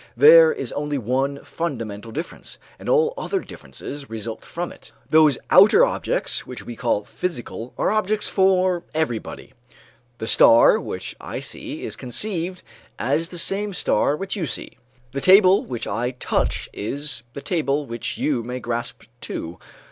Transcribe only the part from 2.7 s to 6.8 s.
and all other differences result from it. Those outer objects which we